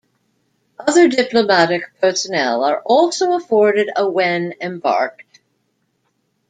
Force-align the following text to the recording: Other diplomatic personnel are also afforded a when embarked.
Other 0.79 1.07
diplomatic 1.07 1.83
personnel 2.01 2.63
are 2.63 2.81
also 2.83 3.33
afforded 3.33 3.87
a 3.95 4.09
when 4.09 4.55
embarked. 4.59 5.41